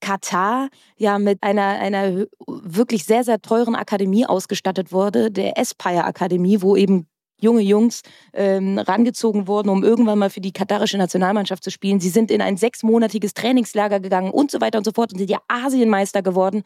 Katar 0.00 0.68
ja 0.96 1.18
mit 1.18 1.42
einer, 1.42 1.80
einer 1.80 2.26
wirklich 2.46 3.04
sehr, 3.04 3.24
sehr 3.24 3.40
teuren 3.40 3.74
Akademie 3.74 4.24
ausgestattet 4.24 4.92
wurde, 4.92 5.30
der 5.30 5.58
Aspire 5.58 6.04
Akademie, 6.04 6.62
wo 6.62 6.76
eben 6.76 7.06
junge 7.40 7.62
Jungs 7.62 8.02
ähm, 8.32 8.78
rangezogen 8.78 9.46
wurden, 9.46 9.68
um 9.68 9.84
irgendwann 9.84 10.18
mal 10.18 10.30
für 10.30 10.40
die 10.40 10.52
katarische 10.52 10.98
Nationalmannschaft 10.98 11.64
zu 11.64 11.70
spielen. 11.70 12.00
Sie 12.00 12.08
sind 12.08 12.30
in 12.30 12.40
ein 12.40 12.56
sechsmonatiges 12.56 13.34
Trainingslager 13.34 14.00
gegangen 14.00 14.30
und 14.30 14.50
so 14.50 14.60
weiter 14.60 14.78
und 14.78 14.84
so 14.84 14.92
fort 14.92 15.12
und 15.12 15.18
sind 15.18 15.30
ja 15.30 15.38
Asienmeister 15.48 16.22
geworden. 16.22 16.62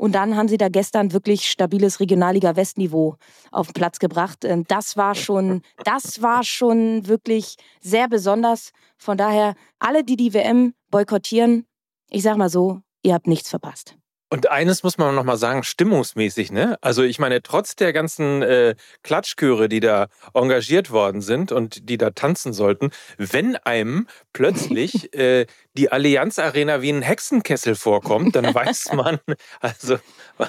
Und 0.00 0.14
dann 0.14 0.34
haben 0.34 0.48
sie 0.48 0.56
da 0.56 0.70
gestern 0.70 1.12
wirklich 1.12 1.50
stabiles 1.50 2.00
Regionalliga-Westniveau 2.00 3.16
auf 3.50 3.66
den 3.66 3.74
Platz 3.74 3.98
gebracht. 3.98 4.46
Ähm, 4.46 4.64
das 4.66 4.96
war 4.96 5.14
schon, 5.14 5.60
das 5.84 6.22
war 6.22 6.42
schon 6.42 7.06
wirklich 7.06 7.56
sehr 7.82 8.08
besonders. 8.08 8.70
Von 8.96 9.18
daher, 9.18 9.54
alle, 9.78 10.02
die 10.02 10.16
die 10.16 10.32
WM 10.32 10.72
boykottieren, 10.90 11.66
ich 12.08 12.22
sag 12.22 12.38
mal 12.38 12.48
so, 12.48 12.80
ihr 13.02 13.12
habt 13.12 13.26
nichts 13.26 13.50
verpasst. 13.50 13.99
Und 14.32 14.48
eines 14.48 14.84
muss 14.84 14.96
man 14.96 15.16
noch 15.16 15.24
mal 15.24 15.36
sagen, 15.36 15.64
stimmungsmäßig, 15.64 16.52
ne? 16.52 16.78
Also 16.82 17.02
ich 17.02 17.18
meine, 17.18 17.42
trotz 17.42 17.74
der 17.74 17.92
ganzen 17.92 18.42
äh, 18.42 18.76
Klatschchöre, 19.02 19.68
die 19.68 19.80
da 19.80 20.06
engagiert 20.34 20.92
worden 20.92 21.20
sind 21.20 21.50
und 21.50 21.88
die 21.88 21.98
da 21.98 22.10
tanzen 22.10 22.52
sollten, 22.52 22.90
wenn 23.18 23.56
einem 23.56 24.06
plötzlich 24.32 25.12
äh, 25.18 25.46
die 25.76 25.90
Allianz 25.90 26.38
Arena 26.38 26.80
wie 26.80 26.92
ein 26.92 27.02
Hexenkessel 27.02 27.74
vorkommt, 27.74 28.36
dann 28.36 28.54
weiß 28.54 28.92
man, 28.92 29.18
also 29.58 29.98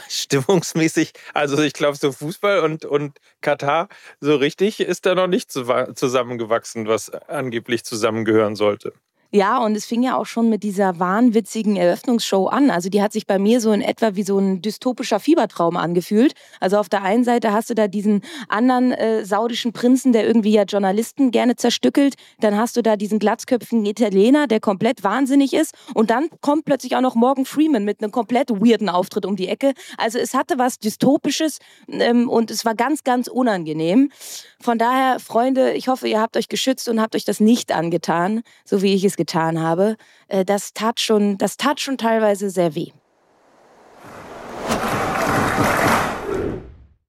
stimmungsmäßig, 0.07 1.13
also 1.33 1.59
ich 1.63 1.73
glaube, 1.73 1.97
so 1.97 2.11
Fußball 2.11 2.59
und, 2.59 2.85
und 2.85 3.17
Katar 3.41 3.89
so 4.19 4.35
richtig 4.35 4.79
ist 4.79 5.07
da 5.07 5.15
noch 5.15 5.27
nicht 5.27 5.51
zusammengewachsen, 5.51 6.87
was 6.87 7.09
angeblich 7.09 7.83
zusammengehören 7.83 8.55
sollte. 8.55 8.93
Ja, 9.33 9.59
und 9.59 9.77
es 9.77 9.85
fing 9.85 10.03
ja 10.03 10.17
auch 10.17 10.25
schon 10.25 10.49
mit 10.49 10.61
dieser 10.61 10.99
wahnwitzigen 10.99 11.77
Eröffnungsshow 11.77 12.47
an. 12.47 12.69
Also 12.69 12.89
die 12.89 13.01
hat 13.01 13.13
sich 13.13 13.25
bei 13.25 13.39
mir 13.39 13.61
so 13.61 13.71
in 13.71 13.81
etwa 13.81 14.15
wie 14.15 14.23
so 14.23 14.37
ein 14.37 14.61
dystopischer 14.61 15.21
Fiebertraum 15.21 15.77
angefühlt. 15.77 16.33
Also 16.59 16.77
auf 16.77 16.89
der 16.89 17.03
einen 17.03 17.23
Seite 17.23 17.53
hast 17.53 17.69
du 17.69 17.73
da 17.73 17.87
diesen 17.87 18.23
anderen 18.49 18.91
äh, 18.91 19.23
saudischen 19.23 19.71
Prinzen, 19.71 20.11
der 20.11 20.27
irgendwie 20.27 20.51
ja 20.51 20.63
Journalisten 20.63 21.31
gerne 21.31 21.55
zerstückelt. 21.55 22.15
Dann 22.41 22.57
hast 22.57 22.75
du 22.75 22.81
da 22.81 22.97
diesen 22.97 23.19
glatzköpfigen 23.19 23.85
Italiener, 23.85 24.47
der 24.47 24.59
komplett 24.59 25.01
wahnsinnig 25.05 25.53
ist. 25.53 25.75
Und 25.93 26.09
dann 26.09 26.27
kommt 26.41 26.65
plötzlich 26.65 26.97
auch 26.97 27.01
noch 27.01 27.15
Morgan 27.15 27.45
Freeman 27.45 27.85
mit 27.85 28.03
einem 28.03 28.11
komplett 28.11 28.49
weirden 28.49 28.89
Auftritt 28.89 29.25
um 29.25 29.37
die 29.37 29.47
Ecke. 29.47 29.71
Also 29.97 30.19
es 30.19 30.33
hatte 30.33 30.57
was 30.57 30.77
Dystopisches 30.77 31.59
ähm, 31.87 32.27
und 32.27 32.51
es 32.51 32.65
war 32.65 32.75
ganz, 32.75 33.05
ganz 33.05 33.29
unangenehm. 33.29 34.11
Von 34.59 34.77
daher, 34.77 35.19
Freunde, 35.21 35.71
ich 35.71 35.87
hoffe, 35.87 36.09
ihr 36.09 36.19
habt 36.19 36.35
euch 36.35 36.49
geschützt 36.49 36.89
und 36.89 36.99
habt 36.99 37.15
euch 37.15 37.23
das 37.23 37.39
nicht 37.39 37.71
angetan, 37.71 38.41
so 38.65 38.81
wie 38.81 38.93
ich 38.93 39.05
es 39.05 39.20
getan 39.21 39.59
habe, 39.59 39.97
äh, 40.29 40.43
das 40.43 40.73
tat 40.73 40.99
schon, 40.99 41.37
das 41.37 41.55
tat 41.55 41.79
schon 41.79 41.97
teilweise 41.97 42.49
sehr 42.49 42.73
weh. 42.73 42.91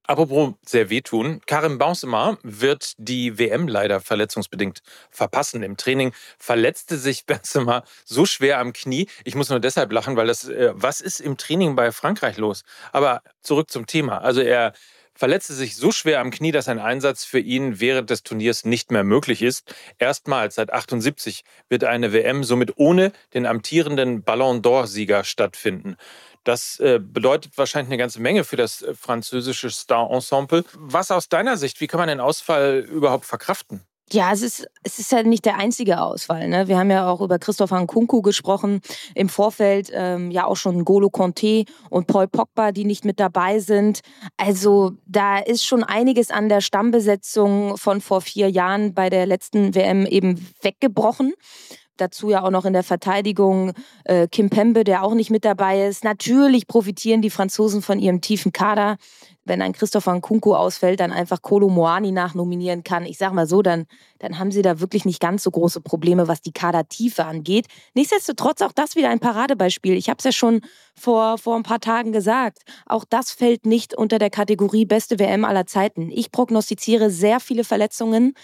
Apropos 0.05 0.53
sehr 0.67 0.91
wehtun, 0.91 1.41
Karim 1.47 1.79
Benzema 1.79 2.37
wird 2.43 2.93
die 2.99 3.39
WM 3.39 3.67
leider 3.67 3.99
verletzungsbedingt 4.01 4.83
verpassen. 5.11 5.63
Im 5.63 5.79
Training 5.79 6.13
verletzte 6.39 6.99
sich 6.99 7.25
Benzema 7.31 7.83
so 8.05 8.27
schwer 8.27 8.59
am 8.59 8.75
Knie. 8.75 9.09
Ich 9.25 9.35
muss 9.35 9.49
nur 9.49 9.59
deshalb 9.59 9.91
lachen, 9.91 10.17
weil 10.17 10.27
das, 10.27 10.47
äh, 10.47 10.73
was 10.75 11.01
ist 11.01 11.21
im 11.21 11.39
Training 11.39 11.77
bei 11.77 11.93
Frankreich 11.93 12.37
los? 12.37 12.63
Aber 12.93 13.23
zurück 13.41 13.71
zum 13.71 13.87
Thema. 13.87 14.19
Also 14.19 14.43
er 14.43 14.75
verletzte 15.15 15.55
sich 15.55 15.77
so 15.77 15.93
schwer 15.93 16.21
am 16.21 16.31
Knie, 16.31 16.53
dass 16.53 16.69
ein 16.69 16.79
Einsatz 16.79 17.25
für 17.25 17.39
ihn 17.39 17.81
während 17.81 18.11
des 18.11 18.23
Turniers 18.23 18.65
nicht 18.65 18.91
mehr 18.91 19.05
möglich 19.05 19.43
ist. 19.43 19.75
Erstmals 19.99 20.57
seit 20.57 20.73
78 20.73 21.45
wird 21.69 21.85
eine 21.85 22.13
WM 22.13 22.45
somit 22.45 22.75
ohne 22.77 23.13
den 23.35 23.47
amtierenden 23.47 24.23
Ballon 24.23 24.63
d'Or-Sieger 24.63 25.25
stattfinden. 25.25 25.97
Das 26.45 26.81
äh, 26.81 26.99
bedeutet 27.01 27.57
wahrscheinlich 27.57 27.91
eine 27.91 27.99
ganze 27.99 28.21
Menge 28.21 28.45
für 28.45 28.57
das 28.57 28.83
äh, 28.83 28.95
französische 28.95 29.71
Star-Ensemble. 29.71 30.65
Was 30.75 31.11
aus 31.11 31.29
deiner 31.29 31.57
Sicht, 31.57 31.81
wie 31.81 31.87
kann 31.87 32.01
man 32.01 32.09
den 32.09 32.21
Ausfall 32.21 32.81
überhaupt 32.81 33.27
verkraften? 33.27 33.87
Ja, 34.13 34.31
es 34.31 34.43
ist, 34.43 34.67
es 34.83 34.99
ist 34.99 35.11
ja 35.11 35.23
nicht 35.23 35.47
der 35.47 35.57
einzige 35.57 36.03
Ausfall. 36.03 36.47
Ne? 36.47 36.69
Wir 36.69 36.79
haben 36.79 36.91
ja 36.91 37.09
auch 37.09 37.23
über 37.23 37.39
Christopher 37.39 37.81
Nkunku 37.81 38.21
gesprochen, 38.21 38.83
im 39.15 39.31
Vorfeld 39.31 39.91
ähm, 39.93 40.31
ja 40.31 40.45
auch 40.45 40.57
schon 40.57 40.85
Golo 40.85 41.09
Conte 41.09 41.65
und 41.89 42.09
Paul 42.09 42.29
Pogba, 42.29 42.73
die 42.73 42.85
nicht 42.85 43.07
mit 43.07 43.19
dabei 43.19 43.59
sind. 43.59 44.01
Also 44.37 44.93
da 45.07 45.39
ist 45.39 45.65
schon 45.65 45.83
einiges 45.83 46.31
an 46.31 46.51
der 46.51 46.61
Stammbesetzung 46.61 47.79
von 47.79 48.03
vor 48.03 48.21
vier 48.21 48.51
Jahren 48.51 48.93
bei 48.93 49.09
der 49.09 49.25
letzten 49.25 49.75
WM 49.75 50.05
eben 50.05 50.47
weggebrochen. 50.61 51.33
Dazu 51.97 52.31
ja 52.31 52.43
auch 52.43 52.51
noch 52.51 52.67
in 52.67 52.73
der 52.75 52.83
Verteidigung 52.83 53.73
äh, 54.05 54.27
Kim 54.29 54.51
Pembe, 54.51 54.85
der 54.85 55.05
auch 55.05 55.15
nicht 55.15 55.31
mit 55.31 55.45
dabei 55.45 55.87
ist. 55.87 56.05
Natürlich 56.05 56.67
profitieren 56.67 57.23
die 57.23 57.31
Franzosen 57.31 57.81
von 57.81 57.99
ihrem 57.99 58.21
tiefen 58.21 58.53
Kader 58.53 58.97
wenn 59.45 59.61
ein 59.61 59.73
Christopher 59.73 60.15
Nkunku 60.15 60.55
ausfällt, 60.55 61.01
dann 61.01 61.13
einfach 61.13 61.43
Kolo 61.43 61.69
Moani 61.69 62.13
nachnominieren 62.13 62.85
kann. 62.85 63.05
Ich 63.05 63.19
sag 63.19 63.33
mal 63.33 63.47
so, 63.47 63.63
dann, 63.63 63.87
dann 64.21 64.39
haben 64.39 64.53
sie 64.53 64.63
da 64.63 64.79
wirklich 64.79 65.05
nicht 65.05 65.21
ganz 65.21 65.43
so 65.43 65.51
große 65.51 65.81
Probleme, 65.81 66.29
was 66.29 66.43
die 66.43 66.53
Kadertiefe 66.53 67.25
angeht. 67.25 67.67
Nichtsdestotrotz 67.95 68.63
auch 68.63 68.73
das 68.73 68.95
wieder 68.95 69.09
ein 69.09 69.19
Paradebeispiel. 69.19 69.95
Ich 69.95 70.09
habe 70.09 70.19
es 70.19 70.25
ja 70.25 70.33
schon 70.33 70.61
vor, 70.95 71.39
vor 71.39 71.57
ein 71.57 71.65
paar 71.65 71.81
Tagen 71.81 72.13
gesagt. 72.13 72.59
Auch 72.87 73.05
das 73.05 73.33
fällt 73.33 73.67
nicht 73.67 73.95
unter 73.95 74.19
der 74.19 74.31
Kategorie 74.31 74.85
beste 74.85 75.19
WM 75.19 75.45
aller 75.45 75.67
Zeiten. 75.67 76.11
Ich 76.11 76.31
prognostiziere 76.31 77.11
sehr 77.11 77.41
viele 77.41 77.65
Verletzungen. 77.65 78.35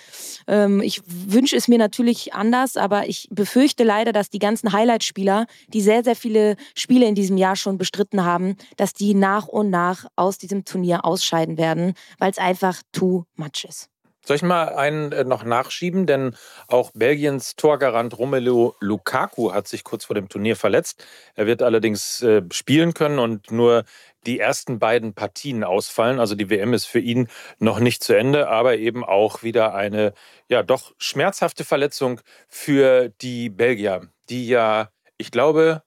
Ähm, 0.48 0.80
ich 0.80 1.02
wünsche 1.06 1.56
es 1.56 1.68
mir 1.68 1.78
natürlich 1.78 2.34
anders, 2.34 2.76
aber 2.76 3.08
ich 3.08 3.28
befürchte 3.30 3.84
leider, 3.84 4.12
dass 4.12 4.30
die 4.30 4.38
ganzen 4.40 4.72
Highlight-Spieler, 4.72 5.46
die 5.72 5.80
sehr, 5.80 6.02
sehr 6.02 6.16
viele 6.16 6.56
Spiele 6.74 7.06
in 7.06 7.14
diesem 7.14 7.36
Jahr 7.36 7.54
schon 7.54 7.78
bestritten 7.78 8.24
haben, 8.24 8.56
dass 8.76 8.94
die 8.94 9.14
nach 9.14 9.46
und 9.46 9.70
nach 9.70 10.06
aus 10.16 10.38
diesem 10.38 10.64
Turnier 10.64 10.87
Turnier 10.88 11.04
ausscheiden 11.04 11.58
werden, 11.58 11.94
weil 12.18 12.30
es 12.30 12.38
einfach 12.38 12.82
too 12.92 13.24
much 13.36 13.64
ist. 13.68 13.90
Soll 14.24 14.36
ich 14.36 14.42
mal 14.42 14.74
einen 14.74 15.12
äh, 15.12 15.24
noch 15.24 15.44
nachschieben? 15.44 16.06
Denn 16.06 16.34
auch 16.66 16.90
Belgiens 16.94 17.56
Torgarant 17.56 18.18
Romelu 18.18 18.72
Lukaku 18.80 19.52
hat 19.52 19.68
sich 19.68 19.84
kurz 19.84 20.06
vor 20.06 20.14
dem 20.14 20.28
Turnier 20.28 20.56
verletzt. 20.56 21.04
Er 21.34 21.46
wird 21.46 21.62
allerdings 21.62 22.20
äh, 22.22 22.42
spielen 22.52 22.92
können 22.94 23.18
und 23.18 23.50
nur 23.50 23.84
die 24.26 24.38
ersten 24.38 24.78
beiden 24.78 25.14
Partien 25.14 25.64
ausfallen. 25.64 26.20
Also 26.20 26.34
die 26.34 26.50
WM 26.50 26.74
ist 26.74 26.86
für 26.86 26.98
ihn 26.98 27.28
noch 27.58 27.80
nicht 27.80 28.02
zu 28.02 28.14
Ende, 28.14 28.48
aber 28.48 28.76
eben 28.76 29.04
auch 29.04 29.42
wieder 29.42 29.74
eine 29.74 30.12
ja 30.48 30.62
doch 30.62 30.92
schmerzhafte 30.98 31.64
Verletzung 31.64 32.20
für 32.48 33.10
die 33.20 33.48
Belgier, 33.48 34.08
die 34.28 34.48
ja, 34.48 34.90
ich 35.16 35.30
glaube, 35.30 35.82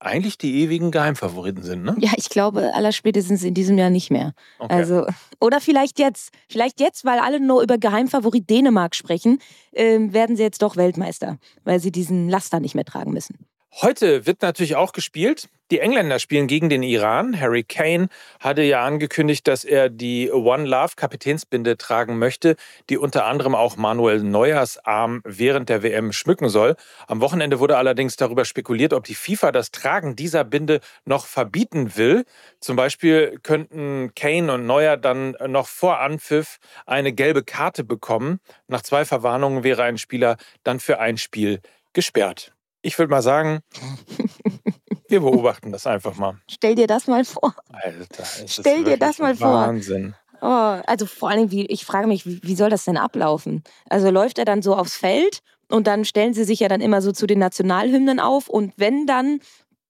eigentlich 0.00 0.38
die 0.38 0.62
ewigen 0.62 0.90
Geheimfavoriten 0.90 1.62
sind, 1.62 1.84
ne? 1.84 1.94
Ja, 1.98 2.12
ich 2.16 2.30
glaube, 2.30 2.74
allerspätestens 2.74 3.44
in 3.44 3.54
diesem 3.54 3.76
Jahr 3.78 3.90
nicht 3.90 4.10
mehr. 4.10 4.32
Okay. 4.58 4.74
Also, 4.74 5.06
oder 5.40 5.60
vielleicht 5.60 5.98
jetzt. 5.98 6.32
Vielleicht 6.48 6.80
jetzt, 6.80 7.04
weil 7.04 7.18
alle 7.18 7.38
nur 7.38 7.62
über 7.62 7.78
Geheimfavorit 7.78 8.48
Dänemark 8.48 8.96
sprechen, 8.96 9.38
äh, 9.72 9.98
werden 10.12 10.36
sie 10.36 10.42
jetzt 10.42 10.62
doch 10.62 10.76
Weltmeister, 10.76 11.38
weil 11.64 11.80
sie 11.80 11.92
diesen 11.92 12.28
Laster 12.28 12.60
nicht 12.60 12.74
mehr 12.74 12.84
tragen 12.84 13.12
müssen. 13.12 13.38
Heute 13.72 14.26
wird 14.26 14.42
natürlich 14.42 14.74
auch 14.74 14.92
gespielt. 14.92 15.48
Die 15.70 15.78
Engländer 15.78 16.18
spielen 16.18 16.48
gegen 16.48 16.68
den 16.68 16.82
Iran. 16.82 17.40
Harry 17.40 17.62
Kane 17.62 18.08
hatte 18.40 18.62
ja 18.62 18.84
angekündigt, 18.84 19.46
dass 19.46 19.64
er 19.64 19.88
die 19.88 20.30
One 20.32 20.64
Love 20.64 20.94
Kapitänsbinde 20.96 21.78
tragen 21.78 22.18
möchte, 22.18 22.56
die 22.90 22.98
unter 22.98 23.26
anderem 23.26 23.54
auch 23.54 23.76
Manuel 23.76 24.24
Neuers 24.24 24.84
Arm 24.84 25.22
während 25.24 25.68
der 25.68 25.84
WM 25.84 26.12
schmücken 26.12 26.48
soll. 26.48 26.74
Am 27.06 27.20
Wochenende 27.20 27.60
wurde 27.60 27.76
allerdings 27.76 28.16
darüber 28.16 28.44
spekuliert, 28.44 28.92
ob 28.92 29.04
die 29.04 29.14
FIFA 29.14 29.52
das 29.52 29.70
Tragen 29.70 30.16
dieser 30.16 30.42
Binde 30.42 30.80
noch 31.04 31.26
verbieten 31.26 31.96
will. 31.96 32.24
Zum 32.58 32.74
Beispiel 32.74 33.38
könnten 33.44 34.12
Kane 34.16 34.52
und 34.52 34.66
Neuer 34.66 34.96
dann 34.96 35.36
noch 35.46 35.68
vor 35.68 36.00
Anpfiff 36.00 36.58
eine 36.86 37.12
gelbe 37.12 37.44
Karte 37.44 37.84
bekommen. 37.84 38.40
Nach 38.66 38.82
zwei 38.82 39.04
Verwarnungen 39.04 39.62
wäre 39.62 39.84
ein 39.84 39.96
Spieler 39.96 40.36
dann 40.64 40.80
für 40.80 40.98
ein 40.98 41.16
Spiel 41.16 41.60
gesperrt. 41.92 42.52
Ich 42.82 42.98
würde 42.98 43.10
mal 43.10 43.22
sagen, 43.22 43.60
wir 45.08 45.20
beobachten 45.20 45.72
das 45.72 45.86
einfach 45.86 46.16
mal. 46.16 46.40
Stell 46.50 46.74
dir 46.74 46.86
das 46.86 47.06
mal 47.06 47.24
vor. 47.24 47.54
Alter, 47.72 48.24
Stell 48.46 48.84
dir 48.84 48.96
das 48.96 49.18
mal 49.18 49.38
Wahnsinn. 49.38 50.14
vor. 50.14 50.20
Oh, 50.42 50.82
also 50.86 51.04
vor 51.04 51.28
allem, 51.28 51.50
wie, 51.50 51.66
ich 51.66 51.84
frage 51.84 52.06
mich, 52.06 52.24
wie, 52.24 52.40
wie 52.42 52.54
soll 52.54 52.70
das 52.70 52.86
denn 52.86 52.96
ablaufen? 52.96 53.62
Also 53.90 54.10
läuft 54.10 54.38
er 54.38 54.46
dann 54.46 54.62
so 54.62 54.74
aufs 54.74 54.96
Feld 54.96 55.40
und 55.68 55.86
dann 55.86 56.06
stellen 56.06 56.32
sie 56.32 56.44
sich 56.44 56.60
ja 56.60 56.68
dann 56.68 56.80
immer 56.80 57.02
so 57.02 57.12
zu 57.12 57.26
den 57.26 57.38
Nationalhymnen 57.38 58.20
auf 58.20 58.48
und 58.48 58.72
wenn 58.76 59.06
dann 59.06 59.40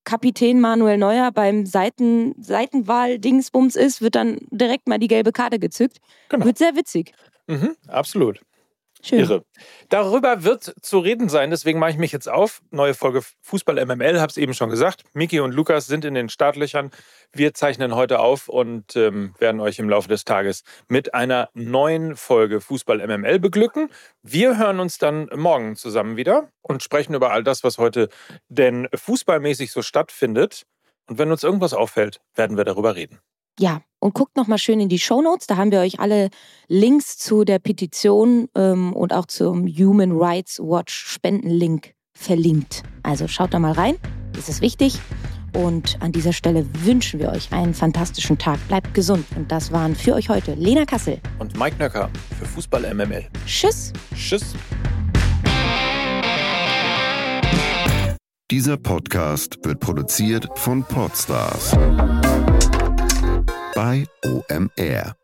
Kapitän 0.05 0.61
Manuel 0.61 0.99
Neuer 0.99 1.31
beim 1.31 1.67
Seiten, 1.67 2.35
Seitenwahl-Dingsbums 2.43 3.77
ist, 3.77 4.01
wird 4.01 4.17
dann 4.17 4.39
direkt 4.51 4.89
mal 4.89 4.99
die 4.99 5.07
gelbe 5.09 5.31
Karte 5.31 5.59
gezückt. 5.61 5.99
Genau. 6.31 6.47
Wird 6.47 6.59
sehr 6.59 6.75
witzig. 6.75 7.13
Mhm, 7.47 7.77
absolut. 7.87 8.41
Schön. 9.03 9.21
Irre. 9.21 9.45
Darüber 9.89 10.45
wird 10.45 10.75
zu 10.83 10.99
reden 10.99 11.29
sein, 11.29 11.51
deswegen 11.51 11.79
mache 11.79 11.91
ich 11.91 11.97
mich 11.97 12.13
jetzt 12.13 12.29
auf. 12.29 12.61
Neue 12.71 12.95
Folge 12.95 13.23
Fußball 13.41 13.85
MML, 13.85 14.21
habe 14.21 14.31
es 14.31 14.37
eben 14.37 14.53
schon 14.53 14.69
gesagt. 14.69 15.05
Miki 15.15 15.41
und 15.41 15.53
Lukas 15.53 15.87
sind 15.87 16.05
in 16.05 16.15
den 16.15 16.29
Startlöchern. 16.29 16.91
Wir 17.33 17.55
zeichnen 17.55 17.95
heute 17.95 18.19
auf 18.21 18.49
und 18.49 18.97
ähm, 18.97 19.35
werden 19.39 19.61
euch 19.61 19.79
im 19.79 19.89
Laufe 19.89 20.09
des 20.09 20.25
Tages 20.25 20.65
mit 20.89 21.15
einer 21.15 21.49
neuen 21.55 22.15
Folge 22.15 22.61
Fußball 22.61 23.07
MML 23.07 23.39
beglücken. 23.39 23.89
Wir 24.23 24.59
hören 24.59 24.81
uns 24.81 24.99
dann 24.99 25.31
morgen 25.35 25.77
zusammen 25.77 26.17
wieder 26.17 26.51
und 26.61 26.83
sprechen 26.83 27.15
über 27.15 27.33
all 27.33 27.43
das, 27.43 27.65
was 27.65 27.79
heute 27.79 28.09
denn 28.49 28.89
fußballmäßig 28.95 29.73
so 29.73 29.81
stattfindet. 29.81 30.67
Und 31.07 31.19
wenn 31.19 31.31
uns 31.31 31.43
irgendwas 31.43 31.75
auffällt, 31.75 32.21
werden 32.35 32.57
wir 32.57 32.65
darüber 32.65 32.95
reden. 32.95 33.19
Ja, 33.61 33.83
und 33.99 34.15
guckt 34.15 34.39
noch 34.39 34.47
mal 34.47 34.57
schön 34.57 34.81
in 34.81 34.89
die 34.89 34.99
Show 34.99 35.21
Notes. 35.21 35.47
Da 35.47 35.59
haben 35.59 35.71
wir 35.71 35.81
euch 35.81 36.01
alle 36.01 36.31
Links 36.69 37.19
zu 37.19 37.45
der 37.45 37.59
Petition 37.59 38.49
ähm, 38.55 38.95
und 38.95 39.13
auch 39.13 39.27
zum 39.27 39.67
Human 39.67 40.13
Rights 40.13 40.59
Watch 40.61 40.95
Spendenlink 40.95 41.93
verlinkt. 42.15 42.83
Also 43.03 43.29
schaut 43.29 43.53
da 43.53 43.59
mal 43.59 43.73
rein. 43.73 43.97
Das 44.33 44.49
ist 44.49 44.63
wichtig. 44.63 44.99
Und 45.55 45.99
an 46.01 46.11
dieser 46.13 46.33
Stelle 46.33 46.65
wünschen 46.87 47.21
wir 47.21 47.29
euch 47.33 47.53
einen 47.53 47.75
fantastischen 47.75 48.39
Tag. 48.39 48.59
Bleibt 48.69 48.95
gesund. 48.95 49.27
Und 49.37 49.53
das 49.53 49.71
waren 49.73 49.95
für 49.95 50.15
euch 50.15 50.31
heute 50.31 50.55
Lena 50.55 50.87
Kassel 50.87 51.21
und 51.39 51.59
Mike 51.59 51.77
Nöcker 51.79 52.09
für 52.39 52.47
Fußball 52.47 52.95
MML. 52.95 53.27
Tschüss. 53.45 53.93
Tschüss. 54.15 54.55
Dieser 58.51 58.79
Podcast 58.79 59.59
wird 59.65 59.81
produziert 59.81 60.49
von 60.55 60.83
Podstars 60.83 61.77
bei 63.75 64.07
OMR. 64.25 65.20